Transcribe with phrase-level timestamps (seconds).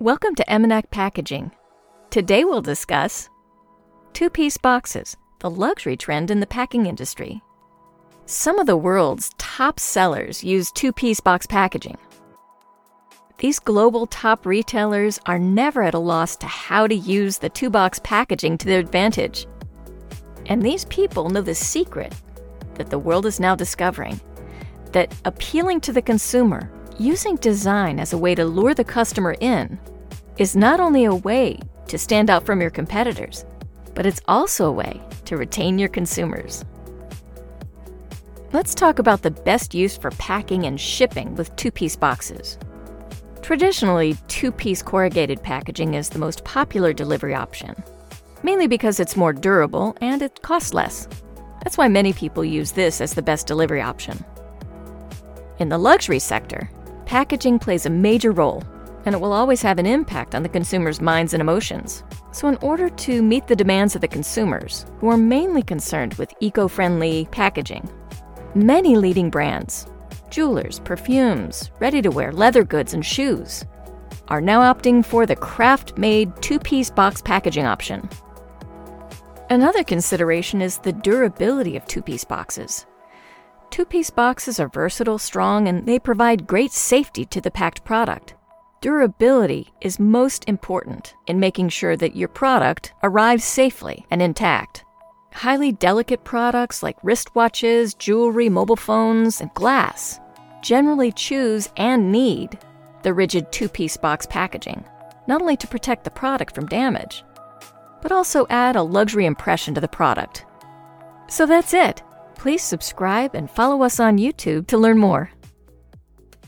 [0.00, 1.50] Welcome to Emenac Packaging.
[2.10, 3.28] Today we'll discuss
[4.12, 7.42] two piece boxes, the luxury trend in the packing industry.
[8.24, 11.98] Some of the world's top sellers use two piece box packaging.
[13.38, 17.68] These global top retailers are never at a loss to how to use the two
[17.68, 19.48] box packaging to their advantage.
[20.46, 22.14] And these people know the secret
[22.74, 24.20] that the world is now discovering
[24.92, 29.78] that appealing to the consumer, using design as a way to lure the customer in,
[30.36, 33.44] is not only a way to stand out from your competitors,
[33.94, 36.64] but it's also a way to retain your consumers.
[38.52, 42.58] Let's talk about the best use for packing and shipping with two piece boxes.
[43.42, 47.74] Traditionally, two piece corrugated packaging is the most popular delivery option,
[48.42, 51.08] mainly because it's more durable and it costs less.
[51.62, 54.24] That's why many people use this as the best delivery option.
[55.58, 56.70] In the luxury sector,
[57.08, 58.62] packaging plays a major role,
[59.06, 62.04] and it will always have an impact on the consumer's minds and emotions.
[62.32, 66.34] So, in order to meet the demands of the consumers, who are mainly concerned with
[66.40, 67.88] eco friendly packaging,
[68.54, 69.86] many leading brands,
[70.28, 73.64] jewelers, perfumes, ready to wear leather goods, and shoes,
[74.28, 78.06] are now opting for the craft made two piece box packaging option.
[79.48, 82.84] Another consideration is the durability of two piece boxes.
[83.70, 88.34] Two piece boxes are versatile, strong, and they provide great safety to the packed product.
[88.80, 94.84] Durability is most important in making sure that your product arrives safely and intact.
[95.32, 100.20] Highly delicate products like wristwatches, jewelry, mobile phones, and glass
[100.62, 102.58] generally choose and need
[103.02, 104.84] the rigid two piece box packaging,
[105.26, 107.24] not only to protect the product from damage,
[108.02, 110.44] but also add a luxury impression to the product.
[111.28, 112.02] So that's it.
[112.38, 115.30] Please subscribe and follow us on YouTube to learn more.